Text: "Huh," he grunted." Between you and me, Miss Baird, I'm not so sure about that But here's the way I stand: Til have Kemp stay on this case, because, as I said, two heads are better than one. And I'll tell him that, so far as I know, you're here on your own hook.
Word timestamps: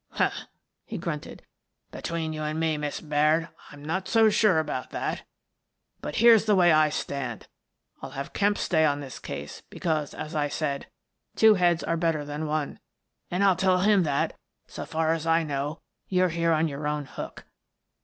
"Huh," 0.13 0.31
he 0.83 0.97
grunted." 0.97 1.43
Between 1.91 2.33
you 2.33 2.41
and 2.41 2.59
me, 2.59 2.75
Miss 2.75 2.99
Baird, 3.01 3.49
I'm 3.69 3.85
not 3.85 4.07
so 4.07 4.31
sure 4.31 4.57
about 4.57 4.89
that 4.89 5.27
But 6.01 6.15
here's 6.15 6.45
the 6.45 6.55
way 6.55 6.71
I 6.71 6.89
stand: 6.89 7.47
Til 7.99 8.09
have 8.09 8.33
Kemp 8.33 8.57
stay 8.57 8.83
on 8.83 8.99
this 8.99 9.19
case, 9.19 9.61
because, 9.69 10.15
as 10.15 10.33
I 10.33 10.47
said, 10.47 10.87
two 11.35 11.53
heads 11.53 11.83
are 11.83 11.97
better 11.97 12.25
than 12.25 12.47
one. 12.47 12.79
And 13.29 13.43
I'll 13.43 13.55
tell 13.55 13.81
him 13.81 14.01
that, 14.01 14.35
so 14.65 14.87
far 14.87 15.13
as 15.13 15.27
I 15.27 15.43
know, 15.43 15.83
you're 16.07 16.29
here 16.29 16.51
on 16.51 16.67
your 16.67 16.87
own 16.87 17.05
hook. 17.05 17.45